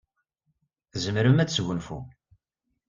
[0.91, 2.05] Tzemrem ad tesgunfum.